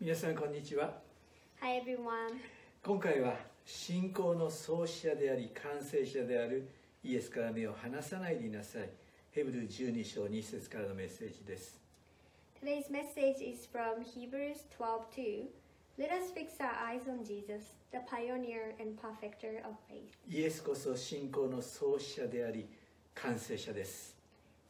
[0.00, 0.92] 皆さんこんにちは
[1.60, 2.38] Hi everyone.
[2.84, 6.68] 今回は信仰の創始者であり完成者である
[7.02, 8.90] イエスから目を離さないでいなさい
[9.32, 11.80] ヘブル12章2節からのメッセージです
[12.62, 15.46] Today's message is from Hebrews 12:2.
[15.98, 20.12] Let us fix our eyes on Jesus, the pioneer and perfecter of faith.
[20.28, 22.66] イエスこそ信仰の創始者であり
[23.14, 24.14] 完成者です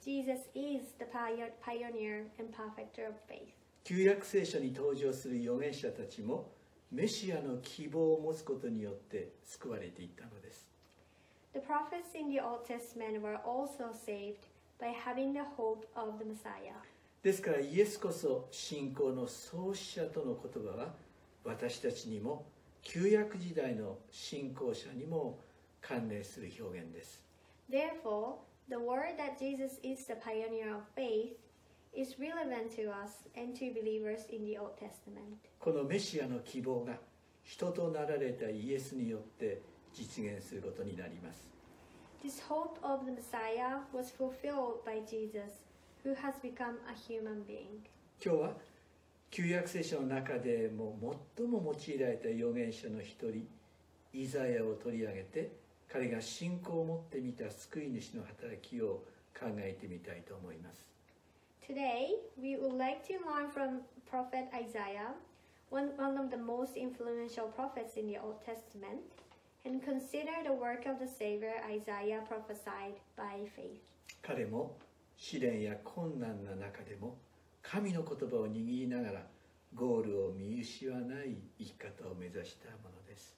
[0.05, 3.51] Jesus is the pio- pioneer and perfecter of faith.
[3.87, 6.51] 旧約聖書に登場する預言者たちも
[6.91, 10.67] メシアの希望を持つことによって救われていったのです
[11.53, 14.49] The prophets in the Old Testament were also saved
[14.81, 16.75] by having the hope of the Messiah.
[17.23, 20.95] ですからイエスこそ信仰の創始者との言葉は
[21.45, 22.45] 私たちにも
[22.83, 25.39] 旧約時代の信仰者にも
[25.81, 27.23] 関連する表現です
[27.71, 31.37] Therefore, the word that Jesus is the pioneer of faith
[31.97, 35.39] is relevant to us and to believers in the Old Testament.
[35.59, 36.99] このメシアの希望が
[37.43, 39.63] 人となられたイエスによって
[39.95, 41.49] 実現することになります
[42.23, 45.65] This hope of the Messiah was fulfilled by Jesus,
[46.05, 47.87] who has become a human being.
[48.23, 48.53] 今日は
[49.31, 50.99] 旧約聖書の中でも
[51.37, 53.47] 最も用いられた預言者の一人
[54.13, 55.53] イザヤを取り上げて
[55.93, 59.05] 彼が信仰を持ってみた救い主の働きを
[59.39, 60.96] 考えてみたいと思います
[61.66, 65.14] Today, we would like to learn from Prophet Isaiah,
[65.70, 69.00] one, one of the most influential prophets in the Old Testament,
[69.64, 73.80] and consider the work of the Savior Isaiah prophesied by faith.
[74.22, 74.76] 彼も
[75.16, 77.18] 試練や困難な中でも
[77.62, 79.22] 神の言葉を握りながら
[79.74, 83.36] ゴールを見失わない生き方を目指したものです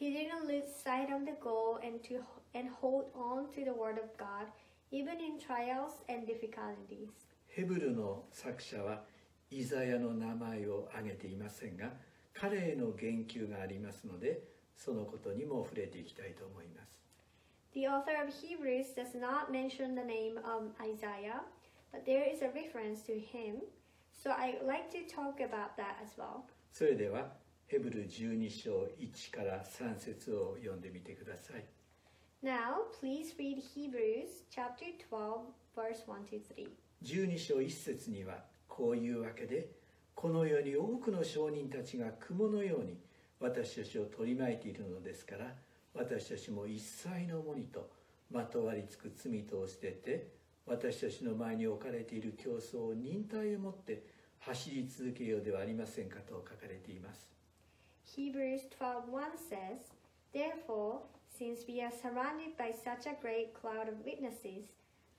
[0.00, 2.22] He didn't lose sight of the goal and to
[2.54, 4.46] and hold on to the word of God
[4.90, 7.10] even in trials and difficulties.
[7.55, 9.03] ヘブルの作者は
[9.49, 11.93] イザヤの名前を挙げていませんが
[12.33, 14.41] 彼への言及がありますので
[14.75, 16.99] そのことにも触れていきたいと思います
[17.73, 21.43] The author of Hebrews does not mention the name of Isaiah,
[21.93, 23.63] but there is a reference to him,
[24.11, 26.43] so I would like to talk about that as well.
[26.73, 27.31] それでは
[27.67, 31.63] ヘブル12章1から3節を読んでみてください
[32.43, 35.39] Now, please read Hebrews chapter 12,
[35.73, 36.84] verse 1 to 3.
[37.03, 38.35] 12章1節には
[38.67, 39.69] こういうわけで
[40.15, 42.97] この世に多くの証人たちが雲のように
[43.39, 45.53] 私たちを取り巻いているのですから
[45.93, 47.89] 私たちも一切のもにと
[48.31, 50.27] まとわりつく罪とを捨てて
[50.65, 54.03] 私たちの前に置かれている競争を忍耐を持って
[54.39, 57.29] 走り続けようではありませんかと書かれています。
[58.05, 59.93] Hebrews 12:1 says,
[60.33, 61.01] Therefore,
[61.37, 64.71] since we are surrounded by such a great cloud of witnesses,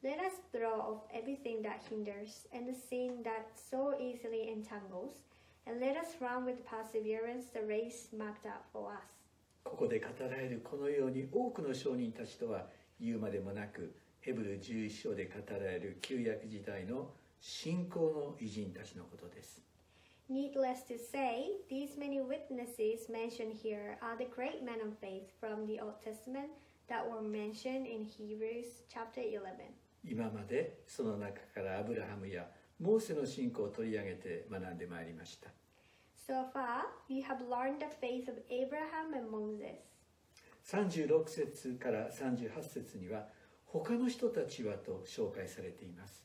[0.04, 5.22] let us throw off everything that hinders and the sin that so easily entangles,
[5.68, 9.22] and let us run with perseverance the race marked out for us.
[9.64, 12.66] ここで語られるこのように多くの証人たちとは
[13.00, 19.62] 言うまでもなくヘブル11章で語られる旧約時代の信仰の偉人たちのことです
[20.32, 25.68] Needless to say, these many witnesses mentioned here are the great men of faith from
[25.68, 26.50] the Old Testament
[26.88, 29.46] that were mentioned in Hebrews chapter 11.
[30.09, 32.47] 今までその中からアブラハムや
[32.81, 35.51] モーセの信仰を取り上げて学んでまいりました
[36.29, 39.79] So far, we have learned the faith of Abraham and Moses.
[40.65, 43.29] 36節から38節には
[43.65, 46.25] 他の人たちはと紹介されています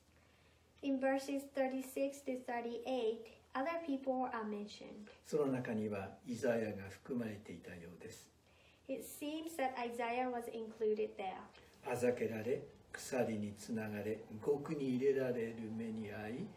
[0.83, 3.19] In verses 36 to 38,
[3.53, 5.07] other people are mentioned.
[5.25, 8.27] その中にはイザヤが含まれていたようです
[8.89, 11.37] It seems that Isaiah was included there.
[11.91, 16.47] あざけられ鎖につながれ獄に入れられる目に遭い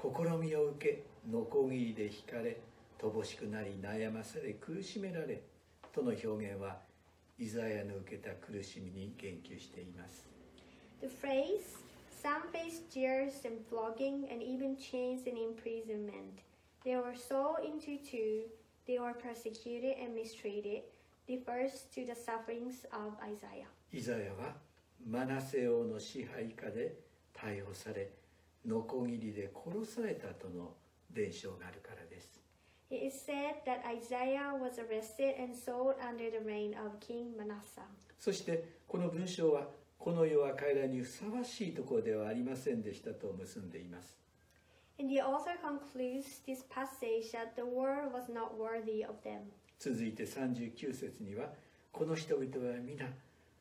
[0.00, 2.60] 試みを受けノコギリで引かれ
[2.98, 5.42] 乏しくなり悩まされ苦しめられ
[5.92, 6.78] との表現は
[7.38, 10.28] イザヤの受けた苦しみに言及しています
[11.00, 11.76] The phrase,
[12.10, 16.40] some faced jeers and flogging and even chains and imprisonment.
[16.84, 18.42] They were sold into two,
[18.88, 20.82] they were persecuted and mistreated,
[21.28, 23.68] refers to the sufferings of Isaiah.
[23.92, 24.56] イザヤは
[25.06, 26.96] マナセ王の支配下で
[27.34, 28.10] 逮捕され
[28.66, 30.74] ノコギリで殺されたとの
[31.10, 32.38] 伝承があるからです
[32.90, 37.82] It is said that Isaiah was arrested and sold under the reign of King Manasseh.
[38.18, 39.68] そしてこの文章は
[39.98, 44.16] この世は彼らにふさわしいところではありませんでしたと結んでいます
[44.98, 49.42] And the author concludes this passage that the world was not worthy of them.
[49.78, 51.50] 続いて39節には
[51.92, 53.06] この人々は皆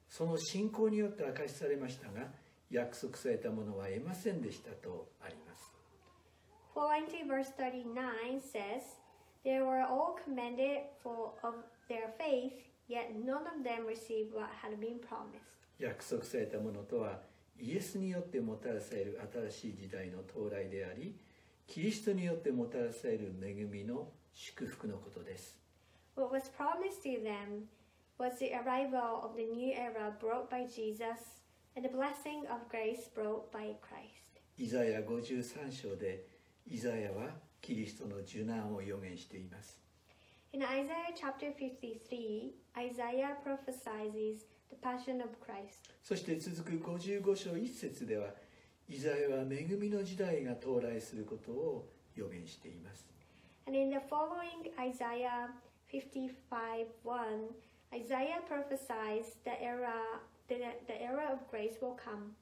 [0.09, 2.27] その信仰によって明かしされましたが
[2.69, 5.73] 約束されたものは得ませんでしたとあります
[6.75, 8.83] Following to verse 39 says,
[9.43, 11.55] They were all commended for of
[11.89, 12.53] their faith,
[12.87, 15.57] yet none of them received what had been promised.
[15.79, 17.19] 約束されたものとは
[17.59, 19.19] イエスによってもたらされる
[19.51, 21.15] 新しい時代の到来であり
[21.67, 25.57] キリストによってもたらされる恵みの祝福のことです
[26.15, 27.67] What was promised to them
[28.17, 31.43] was the arrival of the new era brought by Jesus
[31.75, 34.41] and the blessing of grace brought by Christ.
[34.57, 36.25] イザヤ53章で
[36.65, 37.29] イザヤは
[37.61, 39.79] キリストの受難を予言しています
[40.53, 45.91] In Isaiah chapter 53, Isaiah prophesies the passion of Christ.
[46.03, 48.29] そして続く55章1節では
[48.89, 53.05] イザヤは恵みの時代が到来することを予言しています
[53.67, 55.49] And in the following Isaiah
[55.91, 57.17] 55 1,
[57.93, 59.93] Isaiah prophesies the era,
[60.49, 60.55] the,
[60.87, 62.35] the era of grace will come.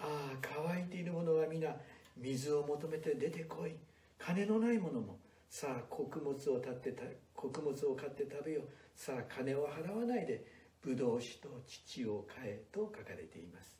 [0.00, 1.74] ああ乾いている者は皆
[2.16, 3.74] 水を求めて出てこい
[4.18, 5.18] 金のない者も
[5.50, 7.02] さあ穀物を立ってた
[7.34, 8.62] 穀物を買って食べよ
[8.94, 10.44] さあ金を払わないで
[10.82, 13.76] ブドウ酒と乳を買えと書かれています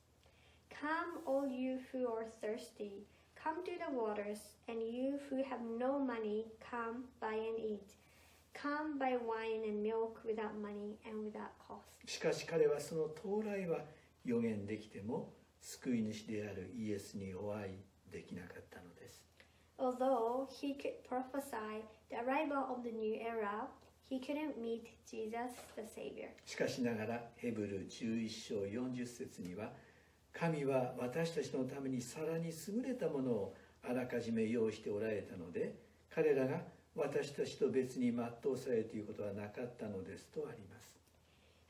[0.70, 4.38] Come, all you who are thirsty, come to the waters,
[4.68, 7.94] and you who have no money, come buy and eat.
[12.06, 13.78] しかし彼はその到来は
[14.24, 17.72] 予言できても救い主であるイエスにお会い
[18.10, 19.22] できなかったのです。
[26.44, 29.70] しかしながら、ヘブル11章40節には、
[30.32, 35.74] 神は私たちのためにさに優れたものをあらかじめ用意しておられたので、
[36.08, 36.62] 彼らが
[36.98, 40.98] 私たちと別に全うされるということはなかったのですとあります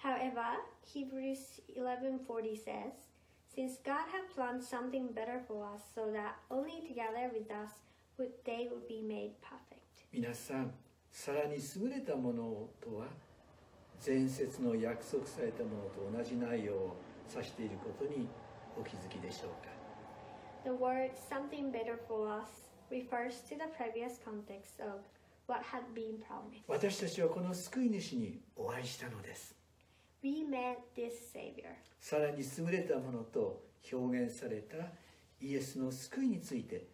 [0.00, 2.92] However, Hebrews 11:40 says,
[3.52, 7.82] "Since God had planned something better for us, so that only together with us
[8.16, 10.72] would they would be made perfect." 皆さん
[11.10, 13.08] さらに優れたものとは
[14.04, 16.96] 前節の約束されたものと同じ内容を
[17.28, 18.28] 指していることに
[18.80, 19.69] お気づきでしょうか
[20.64, 25.02] The word "something better for us" refers to the previous context of
[25.48, 26.62] what had been promised.
[26.68, 29.54] 私たちはこの救い主にお会いしたのです
[30.22, 31.72] We met this Savior.
[32.00, 33.62] さらに優れたものと
[33.92, 34.76] 表現された
[35.40, 36.86] イエスの救いについて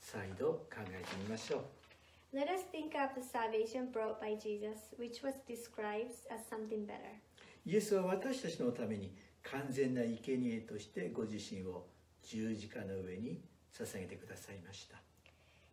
[0.00, 6.86] 再度考えてみましょう Let us think of the salvation brought by Jesus, which was described as something
[6.86, 7.20] better.
[7.64, 11.86] イエスは私たちのために完全な生贄としてご自身を
[12.22, 13.40] 十字架の上に
[13.72, 14.96] 捧げてくださいました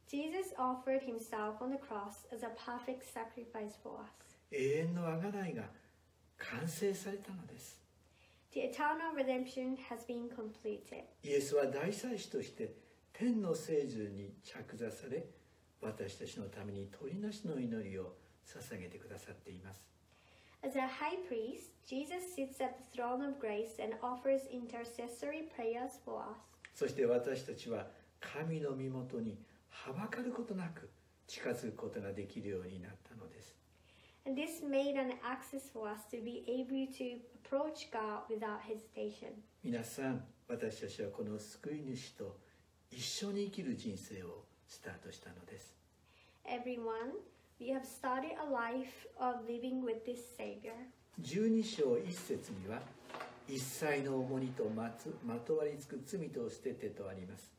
[0.09, 4.09] Jesus offered himself on the cross as a perfect sacrifice for us.
[4.51, 5.69] 永遠の贖いが
[6.39, 7.79] 完成されたのです
[8.51, 11.03] The eternal redemption has been completed.
[11.23, 12.73] イエスは大祭司として
[13.13, 15.27] 天の聖樹に着座され
[15.79, 18.15] 私たちのために鳥なしの祈りを
[18.47, 19.79] 捧げてくださっています
[20.63, 26.01] As a high priest, Jesus sits at the throne of grace and offers intercessory prayers
[26.03, 26.35] for us.
[26.73, 27.85] そして私たちは
[28.19, 29.37] 神の身元に
[29.69, 30.89] はばかることなく
[31.27, 33.55] 近づくことができるようになったのです
[34.25, 39.33] And this made an access for us to be able to approach God without hesitation.
[39.63, 42.37] 皆さん私たちはこの救い主と
[42.91, 45.75] 一緒に生きる人生をスタートしたのです
[46.45, 47.13] Everyone,
[47.59, 50.73] we have started a life of living with this Savior.
[51.21, 52.81] 12章1節には
[53.47, 57.58] 一切の重荷とまつまとわりつく罪と捨ててとあります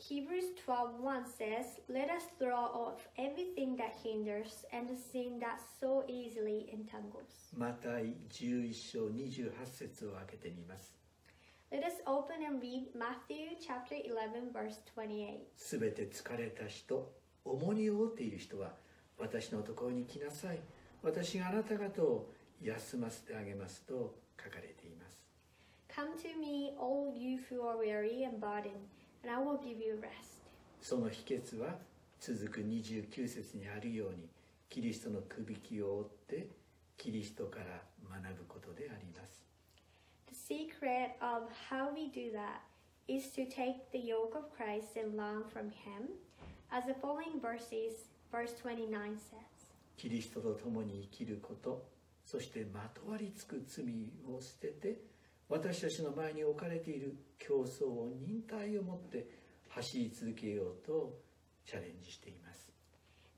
[0.00, 6.06] Hebrews 12:1 says, "Let us throw off everything that hinders and the sin that so
[6.08, 10.96] easily entangles." マタイ11章28節を開けてみます
[11.70, 15.40] Let us open and read Matthew chapter 11 verse 28.
[15.54, 17.12] すべて疲れた人
[17.44, 18.74] 重荷を負っている人は
[19.18, 20.60] 私のところに来なさい
[21.02, 25.20] 私があなた方を休ませてあげますと書かれています
[25.90, 28.88] Come to me, all you who are weary and burdened,
[29.22, 30.40] and I will give you rest.
[30.80, 31.76] その秘訣は
[32.20, 34.28] 続く29節にあるように
[34.68, 36.46] キリストのくびきを追って
[36.96, 39.40] キリストから学ぶことであります
[40.28, 42.60] The secret of how we do that
[43.08, 46.08] is to take the yoke of Christ and learn from him,
[46.70, 49.40] as the following verses, verse 29 says.
[49.96, 51.84] キリストと共に生きること
[52.24, 53.84] そしてまとわりつく罪
[54.26, 54.96] を捨てて
[55.50, 59.26] 私たちの前に置かれている競争を忍耐を持って
[59.68, 61.18] 走り続けようと
[61.66, 62.70] チャレンジしています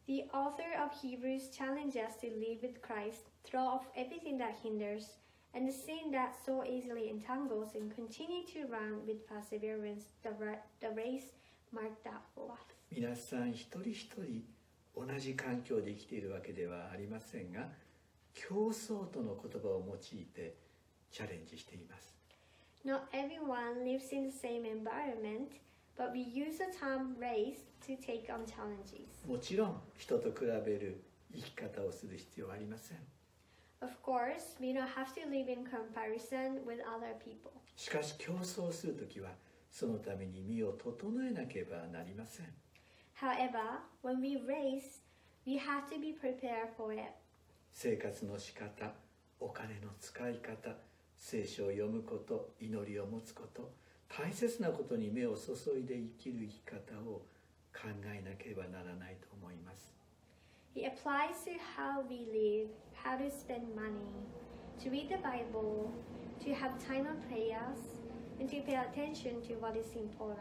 [0.07, 5.17] The author of Hebrews challenges us to live with Christ, throw off everything that hinders,
[5.55, 10.35] and the sin that so easily entangles, and continue to run with perseverance the,
[10.81, 11.33] the race
[11.73, 12.61] marked out for us.
[12.91, 14.45] 皆さん一人一人
[14.95, 17.69] 同じ環境で生きているわけではありませんが
[18.35, 20.57] 競争との言葉を用いて
[21.13, 22.13] チャレンジしています
[22.85, 25.53] Not everyone lives in the same environment,
[25.97, 29.07] but we use the term race to take on challenges.
[29.29, 31.01] もちろん人と比べる
[31.33, 32.99] 生き方をする必要はありません
[33.81, 37.53] Of course, we don't have to live in comparison with other people.
[37.77, 39.31] しかし競争するときは
[39.71, 42.47] そのために身を整えなければなりません
[43.21, 45.03] However, when we race,
[45.47, 47.03] we have to be prepared for it.
[47.73, 48.93] 生活の仕方
[49.41, 50.75] お金の使い方
[51.25, 53.71] 聖書を読むこと祈りを持つこと
[54.09, 57.23] 大切なことに目を注いで生きる生き方を
[57.73, 59.95] 考えなければならないと思います
[60.75, 64.03] It applies to how we live, how to spend money,
[64.83, 65.91] to read the Bible,
[66.43, 67.79] to have time of prayers,
[68.41, 70.35] and to pay attention to what is important.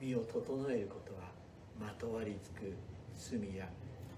[0.00, 1.32] 身を整えることは
[1.80, 2.72] まとわりつく
[3.16, 3.68] 罪や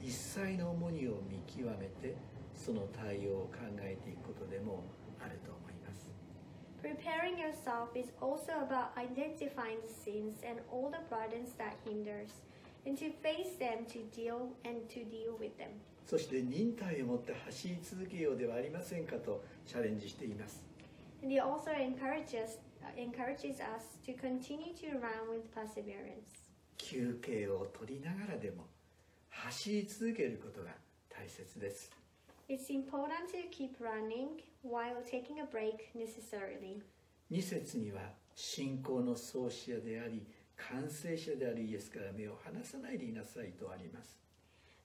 [0.02, 2.16] 一切の重荷を見極めて
[2.54, 4.85] その対応を考えていくことでも
[5.25, 6.11] あると思います
[6.85, 12.28] Preparing yourself is also about identifying the sins and all the burdens that hinders,
[12.87, 15.71] and to face them to deal and to deal with them.
[16.07, 20.62] そして忍耐を持って走り続けようではありませんかとチャレンジしています
[21.23, 22.59] And he also encourages
[22.99, 26.28] encourages us to continue to run with perseverance.
[26.76, 28.66] 休憩を取りながらでも
[29.31, 30.73] 走り続けることが
[31.09, 31.90] 大切です
[32.48, 36.82] It's important to keep running while taking a break necessarily.
[37.32, 38.01] 2節には
[38.34, 40.25] 信仰の創始者であり
[40.58, 44.18] 完成者であるイエスから目を離さないでいなさいとあります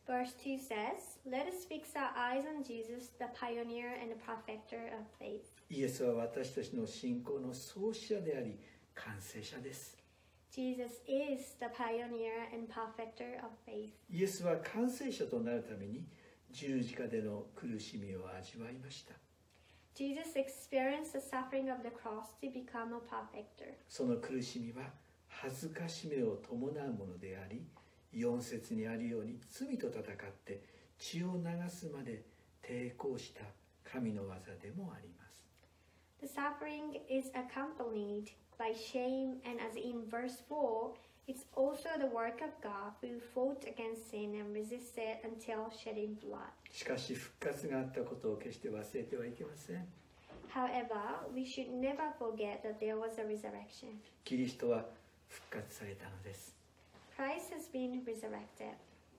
[0.07, 4.93] Verse 2 says, Let us fix our eyes on Jesus, the pioneer and the perfecter
[4.93, 5.40] of faith.
[5.71, 8.59] イエスは私たちの信仰の創始者であり
[8.95, 9.97] 完成者です
[10.52, 13.93] Jesus is the pioneer and perfecter of faith.
[14.11, 16.04] イエスは完成者となるために
[16.51, 19.13] 十字架での苦しみを味わいました
[19.96, 23.74] Jesus experienced the suffering of the cross to become a perfecter.
[23.88, 24.91] その苦しみは
[25.27, 27.62] 恥ずかしめを伴うものであり
[28.13, 30.06] 4節にあるように罪と戦っ
[30.46, 30.62] て
[30.98, 32.24] 血を流すまで
[32.63, 33.41] 抵抗した
[33.84, 35.46] 神の技でもあります
[36.22, 40.91] The suffering is accompanied by shame, and as in verse 4,
[41.29, 46.50] it's also the work of God who fought against sin and resisted until shedding blood.
[46.71, 49.86] しかし復活があったことを決して忘れてはいけません
[50.51, 50.89] However,
[51.36, 54.00] we should never forget that there was a resurrection.
[54.25, 54.86] キリストは
[55.27, 56.55] 復活されたのです
[57.15, 58.74] Christ has been resurrected.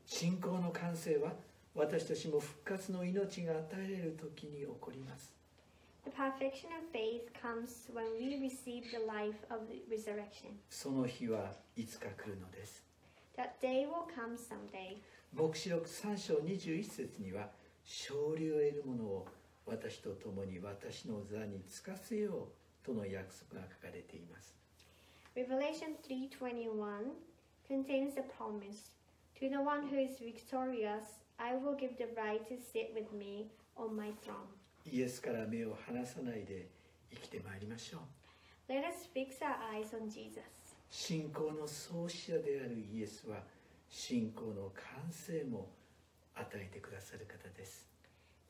[0.07, 1.33] 信仰の完成は
[1.77, 5.33] 私たちも復活の命が与えられる時に起こります
[6.10, 10.60] The perfection of faith comes when we receive the life of the resurrection.
[10.70, 12.84] その日はいつか来るのです
[13.36, 14.98] That day will come someday.
[15.34, 17.50] 黙示録3章21節には
[17.84, 19.28] 勝利を得る者を
[19.66, 22.50] 私と共に私の座につかせよ
[22.84, 24.56] うとの約束が書かれています
[25.36, 27.12] Revelation 3:21
[27.68, 28.94] contains the promise,
[29.40, 33.50] "To the one who is victorious, I will give the right to sit with me
[33.76, 34.48] on my throne."
[34.91, 36.69] イエスから目を離さないで
[37.13, 38.01] 生きてまいりましょう
[38.73, 40.41] Let us fix our eyes on Jesus.
[40.91, 43.39] 信仰の創始者であるイエスは
[43.89, 45.69] 信仰の完成も
[46.35, 47.87] 与えてくださる方です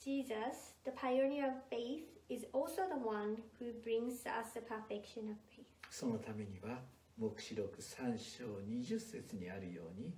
[0.03, 5.37] Jesus, the pioneer of faith, is also the one who brings us the perfection of
[5.55, 5.65] faith.
[5.91, 6.81] そのためには
[7.19, 10.13] 黙示録3章20節にあるように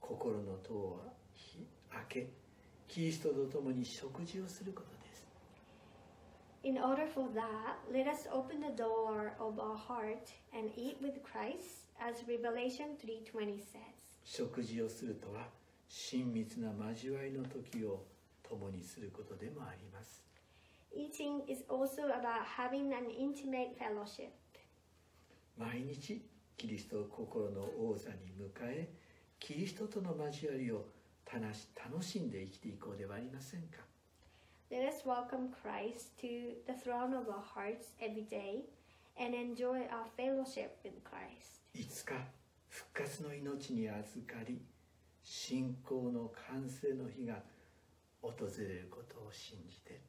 [0.00, 1.00] 心の戸を
[1.92, 2.26] 開け
[2.88, 5.01] キリストと共に食事をすることです
[6.64, 11.20] In order for that, let us open the door of our heart and eat with
[11.24, 13.80] Christ, as Revelation 3:20 says.
[14.24, 15.48] 食事をするとは
[15.88, 18.04] 親密な交わりの時を
[18.44, 20.22] 共にすることでもあります
[20.94, 24.30] Eating is also about having an intimate fellowship.
[25.58, 26.22] 毎日
[26.56, 28.88] キリストを心の王座に迎え
[29.40, 30.86] キリストとの交わりを
[31.26, 33.78] 楽し楽しんで生きていこうではありませんか
[34.71, 38.65] Let us welcome Christ to the throne of our hearts every day
[39.17, 41.61] and enjoy our fellowship with Christ.
[41.73, 42.15] いつか
[42.69, 44.61] 復活の命に預かり
[45.23, 47.41] 信仰の完成の日が
[48.21, 50.01] 訪れることを信じて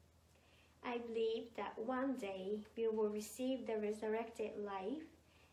[0.83, 5.03] I believe that one day we will receive the resurrected life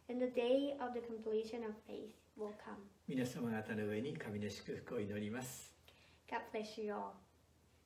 [0.08, 2.76] and the day of the completion of faith will come.
[3.08, 5.72] 皆様方の上に神の祝福を祈ります
[6.30, 7.19] God bless you all.